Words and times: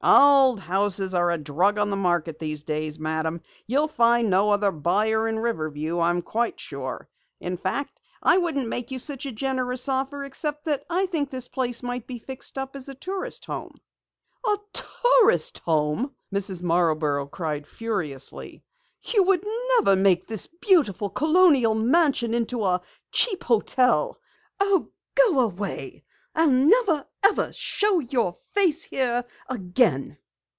"Old 0.03 0.59
houses 0.59 1.13
are 1.13 1.29
a 1.29 1.37
drug 1.37 1.77
on 1.77 1.91
the 1.91 1.95
market 1.95 2.39
these 2.39 2.63
days, 2.63 2.97
Madam. 2.97 3.39
You'll 3.67 3.87
find 3.87 4.31
no 4.31 4.49
other 4.49 4.71
buyer 4.71 5.27
in 5.27 5.37
Riverview, 5.37 5.99
I 5.99 6.09
am 6.09 6.23
quite 6.23 6.59
sure. 6.59 7.07
In 7.39 7.55
fact; 7.55 8.01
I 8.23 8.39
wouldn't 8.39 8.67
make 8.67 8.89
you 8.89 8.97
such 8.97 9.27
a 9.27 9.31
generous 9.31 9.87
offer 9.87 10.23
except 10.23 10.65
that 10.65 10.83
I 10.89 11.05
think 11.05 11.29
this 11.29 11.47
place 11.47 11.83
might 11.83 12.07
be 12.07 12.17
fixed 12.17 12.57
up 12.57 12.75
as 12.75 12.89
a 12.89 12.95
tourist 12.95 13.45
home." 13.45 13.79
"A 14.43 14.57
tourist 14.73 15.59
home!" 15.59 16.15
Mrs. 16.33 16.63
Marborough 16.63 17.27
cried 17.27 17.67
furiously. 17.67 18.63
"You 19.03 19.21
would 19.25 19.45
make 19.99 20.25
this 20.25 20.47
beautiful, 20.47 21.11
colonial 21.11 21.75
mansion 21.75 22.33
into 22.33 22.63
a 22.63 22.81
cheap 23.11 23.43
hotel! 23.43 24.19
Oh, 24.59 24.89
go 25.13 25.41
away, 25.41 26.03
and 26.33 26.69
never, 26.69 27.05
never 27.25 27.51
show 27.53 27.99
your 27.99 28.31
face 28.55 28.85
here 28.85 29.23
again!" 29.49 30.17